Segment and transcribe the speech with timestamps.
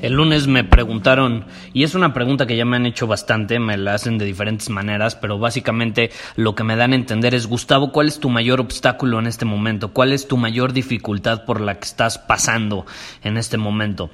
[0.00, 3.76] El lunes me preguntaron, y es una pregunta que ya me han hecho bastante, me
[3.76, 7.90] la hacen de diferentes maneras, pero básicamente lo que me dan a entender es, Gustavo,
[7.90, 9.92] ¿cuál es tu mayor obstáculo en este momento?
[9.92, 12.86] ¿Cuál es tu mayor dificultad por la que estás pasando
[13.24, 14.10] en este momento?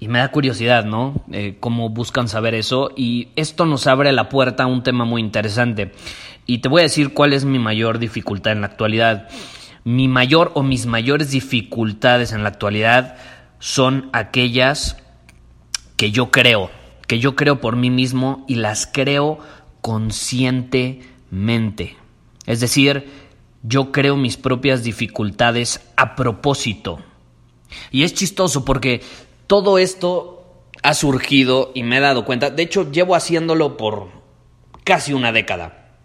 [0.00, 1.22] Y me da curiosidad, ¿no?
[1.30, 2.90] Eh, cómo buscan saber eso.
[2.96, 5.92] Y esto nos abre la puerta a un tema muy interesante.
[6.46, 9.28] Y te voy a decir cuál es mi mayor dificultad en la actualidad.
[9.84, 13.16] Mi mayor o mis mayores dificultades en la actualidad
[13.58, 14.96] son aquellas
[15.96, 16.70] que yo creo,
[17.06, 19.38] que yo creo por mí mismo y las creo
[19.80, 21.96] conscientemente.
[22.46, 23.08] Es decir,
[23.62, 26.98] yo creo mis propias dificultades a propósito.
[27.90, 29.02] Y es chistoso porque
[29.46, 30.44] todo esto
[30.82, 34.08] ha surgido y me he dado cuenta, de hecho llevo haciéndolo por
[34.84, 35.96] casi una década,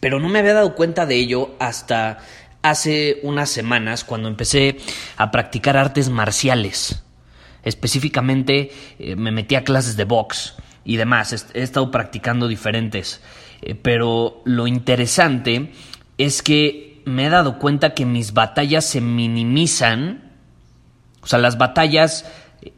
[0.00, 2.18] pero no me había dado cuenta de ello hasta
[2.64, 4.78] hace unas semanas cuando empecé
[5.18, 7.04] a practicar artes marciales.
[7.62, 11.46] Específicamente eh, me metí a clases de box y demás.
[11.52, 13.20] He estado practicando diferentes.
[13.60, 15.72] Eh, pero lo interesante
[16.16, 20.32] es que me he dado cuenta que mis batallas se minimizan.
[21.20, 22.24] O sea, las batallas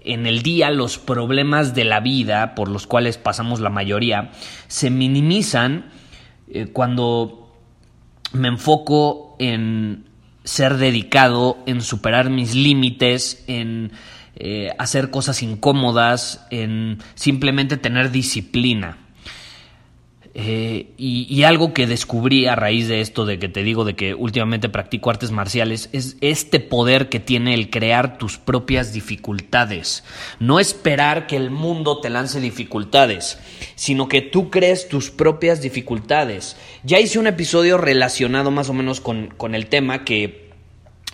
[0.00, 4.32] en el día, los problemas de la vida por los cuales pasamos la mayoría,
[4.66, 5.92] se minimizan
[6.48, 7.52] eh, cuando
[8.32, 10.04] me enfoco en
[10.44, 13.92] ser dedicado, en superar mis límites, en
[14.36, 18.98] eh, hacer cosas incómodas, en simplemente tener disciplina.
[20.38, 24.12] Eh, y, algo que descubrí a raíz de esto, de que te digo, de que
[24.12, 30.04] últimamente practico artes marciales, es este poder que tiene el crear tus propias dificultades.
[30.38, 33.38] No esperar que el mundo te lance dificultades,
[33.76, 36.58] sino que tú crees tus propias dificultades.
[36.84, 40.50] Ya hice un episodio relacionado más o menos con, con el tema que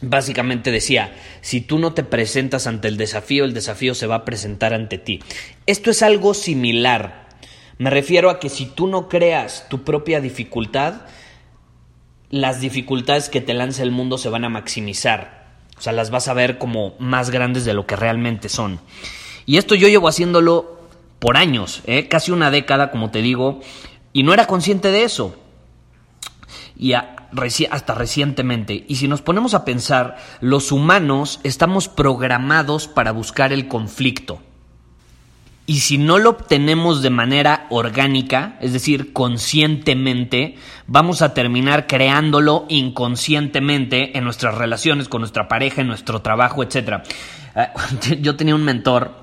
[0.01, 4.25] básicamente decía, si tú no te presentas ante el desafío, el desafío se va a
[4.25, 5.21] presentar ante ti.
[5.67, 7.22] Esto es algo similar
[7.79, 11.03] me refiero a que si tú no creas tu propia dificultad,
[12.31, 15.43] las dificultades que te lanza el mundo se van a maximizar.
[15.77, 18.81] O sea, las vas a ver como más grandes de lo que realmente son.
[19.47, 20.79] Y esto yo llevo haciéndolo
[21.19, 22.09] por años, ¿eh?
[22.09, 23.61] casi una década, como te digo,
[24.13, 25.37] y no era consciente de eso.
[26.77, 28.85] Y hasta recientemente.
[28.89, 34.41] Y si nos ponemos a pensar, los humanos estamos programados para buscar el conflicto.
[35.65, 40.57] Y si no lo obtenemos de manera orgánica, es decir, conscientemente,
[40.89, 47.03] vamos a terminar creándolo inconscientemente en nuestras relaciones con nuestra pareja, en nuestro trabajo, etc.
[47.55, 47.73] Ah,
[48.21, 49.23] yo tenía un mentor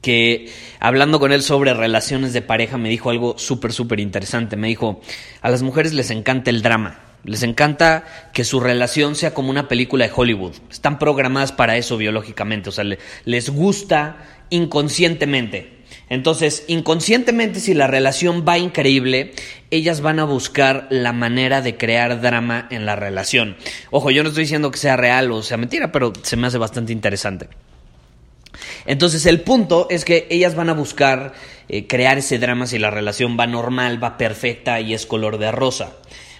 [0.00, 4.56] que hablando con él sobre relaciones de pareja me dijo algo súper, súper interesante.
[4.56, 5.02] Me dijo,
[5.42, 7.00] a las mujeres les encanta el drama.
[7.22, 10.54] Les encanta que su relación sea como una película de Hollywood.
[10.70, 12.70] Están programadas para eso biológicamente.
[12.70, 12.84] O sea,
[13.26, 14.16] les gusta
[14.50, 15.80] inconscientemente.
[16.10, 19.32] Entonces, inconscientemente, si la relación va increíble,
[19.70, 23.56] ellas van a buscar la manera de crear drama en la relación.
[23.90, 26.58] Ojo, yo no estoy diciendo que sea real o sea mentira, pero se me hace
[26.58, 27.48] bastante interesante.
[28.86, 31.32] Entonces, el punto es que ellas van a buscar
[31.68, 35.52] eh, crear ese drama si la relación va normal, va perfecta y es color de
[35.52, 35.96] rosa.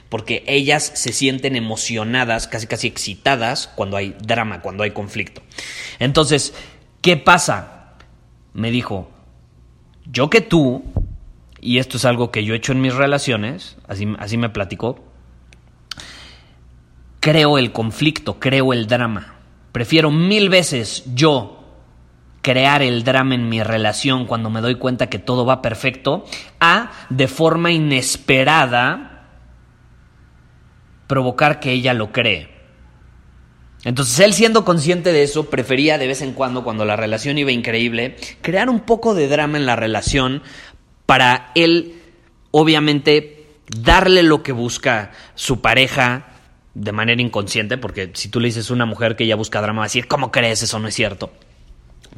[0.08, 5.42] Porque ellas se sienten emocionadas, casi casi excitadas cuando hay drama, cuando hay conflicto.
[6.00, 6.52] Entonces,
[7.00, 7.79] ¿qué pasa?
[8.60, 9.10] Me dijo,
[10.06, 10.84] yo que tú,
[11.60, 15.02] y esto es algo que yo he hecho en mis relaciones, así, así me platicó,
[17.20, 19.34] creo el conflicto, creo el drama.
[19.72, 21.64] Prefiero mil veces yo
[22.42, 26.24] crear el drama en mi relación cuando me doy cuenta que todo va perfecto,
[26.58, 29.28] a de forma inesperada
[31.06, 32.59] provocar que ella lo cree.
[33.84, 37.50] Entonces él siendo consciente de eso, prefería de vez en cuando, cuando la relación iba
[37.50, 40.42] increíble, crear un poco de drama en la relación
[41.06, 41.94] para él,
[42.50, 46.26] obviamente, darle lo que busca su pareja
[46.74, 49.80] de manera inconsciente, porque si tú le dices a una mujer que ella busca drama,
[49.80, 50.62] va a decir, ¿cómo crees?
[50.62, 51.32] Eso no es cierto.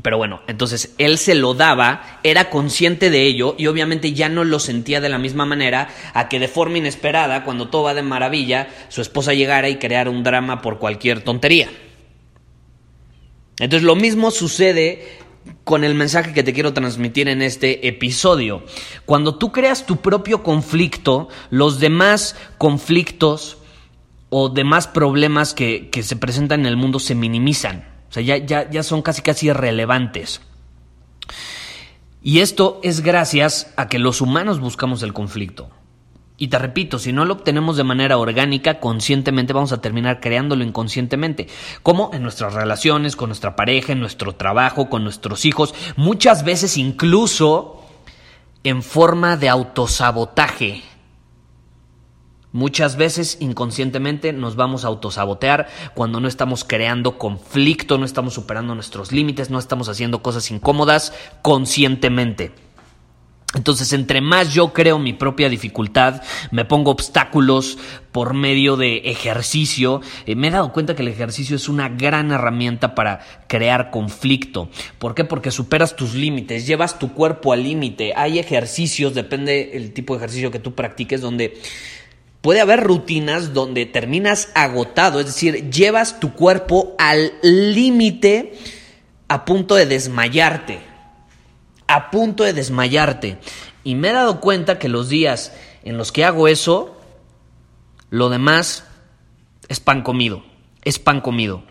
[0.02, 4.42] Pero bueno, entonces él se lo daba, era consciente de ello y obviamente ya no
[4.42, 8.02] lo sentía de la misma manera a que de forma inesperada, cuando todo va de
[8.02, 11.70] maravilla, su esposa llegara y creara un drama por cualquier tontería.
[13.60, 15.20] Entonces lo mismo sucede
[15.62, 18.64] con el mensaje que te quiero transmitir en este episodio.
[19.06, 23.58] Cuando tú creas tu propio conflicto, los demás conflictos
[24.30, 27.91] o demás problemas que, que se presentan en el mundo se minimizan.
[28.12, 30.42] O sea, ya, ya, ya son casi casi irrelevantes.
[32.22, 35.70] Y esto es gracias a que los humanos buscamos el conflicto.
[36.36, 40.62] Y te repito, si no lo obtenemos de manera orgánica, conscientemente vamos a terminar creándolo
[40.62, 41.48] inconscientemente.
[41.82, 46.76] Como en nuestras relaciones, con nuestra pareja, en nuestro trabajo, con nuestros hijos, muchas veces
[46.76, 47.82] incluso
[48.62, 50.82] en forma de autosabotaje.
[52.52, 58.74] Muchas veces inconscientemente nos vamos a autosabotear cuando no estamos creando conflicto, no estamos superando
[58.74, 62.52] nuestros límites, no estamos haciendo cosas incómodas conscientemente.
[63.54, 67.78] Entonces, entre más yo creo mi propia dificultad, me pongo obstáculos
[68.10, 72.32] por medio de ejercicio, eh, me he dado cuenta que el ejercicio es una gran
[72.32, 74.70] herramienta para crear conflicto.
[74.98, 75.24] ¿Por qué?
[75.24, 78.14] Porque superas tus límites, llevas tu cuerpo al límite.
[78.16, 81.60] Hay ejercicios, depende el tipo de ejercicio que tú practiques, donde
[82.42, 88.58] Puede haber rutinas donde terminas agotado, es decir, llevas tu cuerpo al límite
[89.28, 90.80] a punto de desmayarte.
[91.86, 93.38] A punto de desmayarte.
[93.84, 95.52] Y me he dado cuenta que los días
[95.84, 97.00] en los que hago eso,
[98.10, 98.84] lo demás
[99.68, 100.44] es pan comido.
[100.82, 101.62] Es pan comido.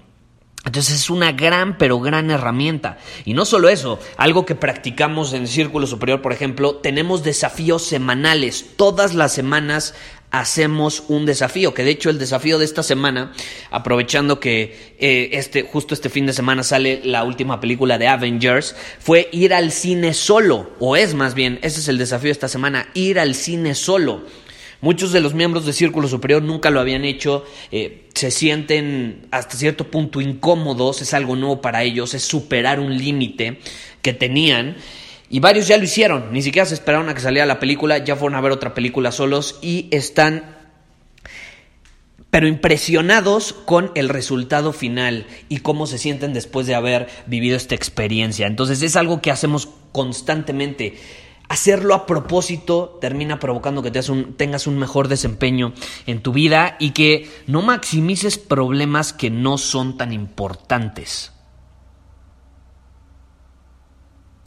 [0.64, 2.98] Entonces es una gran, pero gran herramienta.
[3.26, 7.84] Y no solo eso, algo que practicamos en el Círculo Superior, por ejemplo, tenemos desafíos
[7.84, 8.78] semanales.
[8.78, 9.96] Todas las semanas
[10.32, 13.34] hacemos un desafío, que de hecho el desafío de esta semana,
[13.70, 18.76] aprovechando que eh, este, justo este fin de semana sale la última película de Avengers,
[19.00, 22.48] fue ir al cine solo, o es más bien, ese es el desafío de esta
[22.48, 24.24] semana, ir al cine solo.
[24.80, 29.56] Muchos de los miembros de Círculo Superior nunca lo habían hecho, eh, se sienten hasta
[29.56, 33.60] cierto punto incómodos, es algo nuevo para ellos, es superar un límite
[34.02, 34.78] que tenían.
[35.34, 38.18] Y varios ya lo hicieron, ni siquiera se esperaron a que saliera la película, ya
[38.18, 40.58] fueron a ver otra película solos y están
[42.30, 47.76] pero impresionados con el resultado final y cómo se sienten después de haber vivido esta
[47.76, 48.46] experiencia.
[48.46, 50.98] Entonces es algo que hacemos constantemente.
[51.48, 55.74] Hacerlo a propósito termina provocando que tengas un mejor desempeño
[56.08, 61.32] en tu vida y que no maximices problemas que no son tan importantes.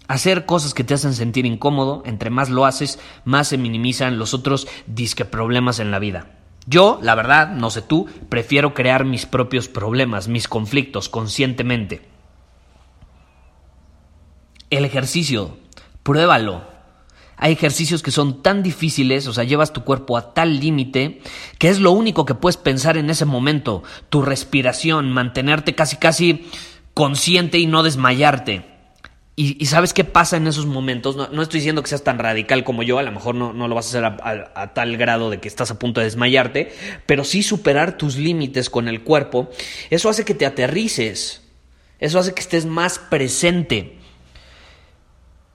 [0.06, 4.34] Hacer cosas que te hacen sentir incómodo, entre más lo haces, más se minimizan los
[4.34, 6.26] otros disque problemas en la vida.
[6.66, 12.08] Yo, la verdad, no sé tú, prefiero crear mis propios problemas, mis conflictos, conscientemente.
[14.70, 15.56] El ejercicio,
[16.02, 16.62] pruébalo.
[17.36, 21.20] Hay ejercicios que son tan difíciles, o sea, llevas tu cuerpo a tal límite,
[21.58, 23.82] que es lo único que puedes pensar en ese momento.
[24.08, 26.46] Tu respiración, mantenerte casi casi
[26.94, 28.73] consciente y no desmayarte.
[29.36, 31.16] Y, sabes qué pasa en esos momentos.
[31.16, 33.74] No, estoy diciendo que seas tan radical como yo, a lo mejor no, no lo
[33.74, 36.72] vas a hacer a, tal grado de que estás a punto de desmayarte,
[37.06, 39.50] pero sí superar tus límites con el cuerpo.
[39.90, 41.42] Eso hace que te aterrices.
[41.98, 43.98] Eso hace que estés más presente.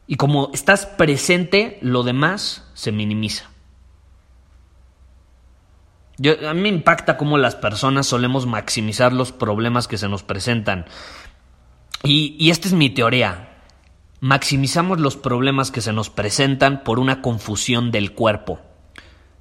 [0.07, 3.49] Y como estás presente, lo demás se minimiza.
[6.17, 10.23] Yo, a mí me impacta cómo las personas solemos maximizar los problemas que se nos
[10.23, 10.85] presentan.
[12.03, 13.48] Y, y esta es mi teoría.
[14.21, 18.59] Maximizamos los problemas que se nos presentan por una confusión del cuerpo,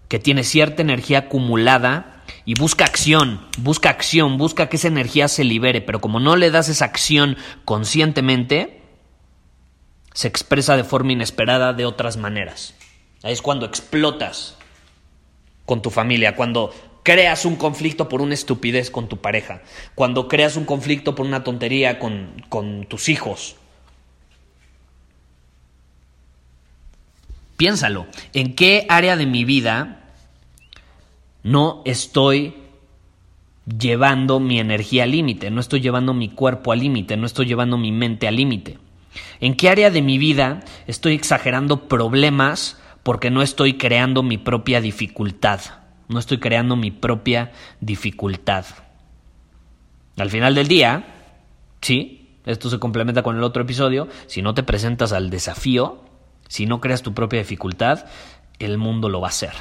[0.07, 5.43] que tiene cierta energía acumulada y busca acción, busca acción, busca que esa energía se
[5.43, 8.83] libere, pero como no le das esa acción conscientemente,
[10.15, 12.75] se expresa de forma inesperada de otras maneras.
[13.23, 14.57] Ahí es cuando explotas
[15.67, 19.63] con tu familia, cuando creas un conflicto por una estupidez con tu pareja,
[19.95, 23.57] cuando creas un conflicto por una tontería con, con tus hijos,
[27.59, 30.13] Piénsalo, ¿en qué área de mi vida
[31.43, 32.55] no estoy
[33.67, 37.77] llevando mi energía al límite, no estoy llevando mi cuerpo al límite, no estoy llevando
[37.77, 38.79] mi mente al límite?
[39.41, 44.81] ¿En qué área de mi vida estoy exagerando problemas porque no estoy creando mi propia
[44.81, 45.61] dificultad?
[46.07, 47.51] No estoy creando mi propia
[47.81, 48.67] dificultad.
[50.17, 51.07] Al final del día,
[51.81, 56.08] sí, esto se complementa con el otro episodio, si no te presentas al desafío,
[56.49, 58.07] Si no creas tu propia dificultad,
[58.59, 59.53] el mundo lo va a hacer.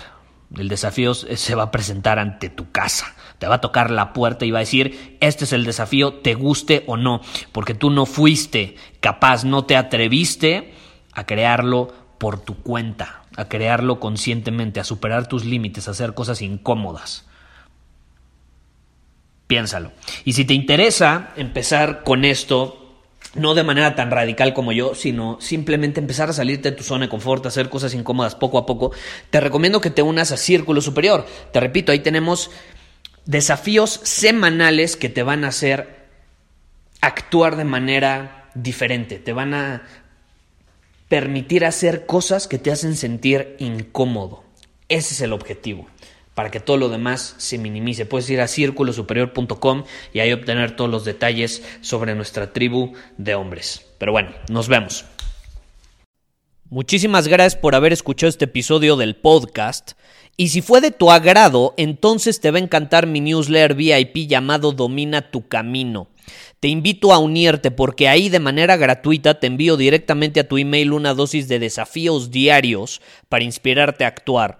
[0.55, 3.13] El desafío se va a presentar ante tu casa.
[3.37, 6.33] Te va a tocar la puerta y va a decir, este es el desafío, te
[6.35, 10.73] guste o no, porque tú no fuiste capaz, no te atreviste
[11.13, 16.41] a crearlo por tu cuenta, a crearlo conscientemente, a superar tus límites, a hacer cosas
[16.41, 17.27] incómodas.
[19.47, 19.91] Piénsalo.
[20.23, 22.86] Y si te interesa empezar con esto,
[23.37, 27.05] no de manera tan radical como yo, sino simplemente empezar a salirte de tu zona
[27.05, 28.91] de confort, hacer cosas incómodas poco a poco,
[29.29, 31.25] te recomiendo que te unas a Círculo Superior.
[31.51, 32.51] Te repito, ahí tenemos
[33.25, 36.07] desafíos semanales que te van a hacer
[37.01, 39.83] actuar de manera diferente, te van a
[41.07, 44.43] permitir hacer cosas que te hacen sentir incómodo.
[44.89, 45.87] Ese es el objetivo
[46.37, 48.05] para que todo lo demás se minimice.
[48.05, 53.87] Puedes ir a círculosuperior.com y ahí obtener todos los detalles sobre nuestra tribu de hombres.
[53.97, 55.05] Pero bueno, nos vemos.
[56.69, 59.93] Muchísimas gracias por haber escuchado este episodio del podcast.
[60.35, 64.73] Y si fue de tu agrado, entonces te va a encantar mi newsletter VIP llamado
[64.73, 66.07] Domina tu Camino.
[66.59, 70.93] Te invito a unirte porque ahí de manera gratuita te envío directamente a tu email
[70.93, 74.59] una dosis de desafíos diarios para inspirarte a actuar.